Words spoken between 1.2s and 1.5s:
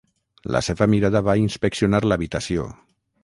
va